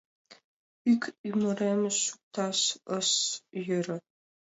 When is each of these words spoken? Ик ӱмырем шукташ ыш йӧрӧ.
Ик 0.91 1.03
ӱмырем 1.29 1.81
шукташ 2.01 2.59
ыш 2.97 3.09
йӧрӧ. 3.67 3.97